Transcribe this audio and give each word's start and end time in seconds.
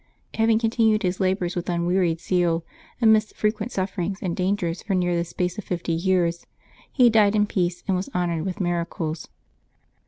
Having 0.33 0.57
continued 0.57 1.03
his 1.03 1.19
labors 1.19 1.55
with 1.55 1.69
unwearied 1.69 2.19
zeal 2.19 2.65
amidst 3.03 3.35
frequent 3.35 3.71
sufferings 3.71 4.17
and 4.19 4.35
dangers 4.35 4.81
for 4.81 4.95
near 4.95 5.15
the 5.15 5.23
space 5.23 5.59
of 5.59 5.63
fifty 5.63 5.93
years, 5.93 6.47
he 6.91 7.07
died 7.07 7.35
in 7.35 7.45
peace, 7.45 7.83
and 7.87 7.95
was 7.95 8.09
honored 8.15 8.43
with 8.43 8.59
miracles. 8.59 9.27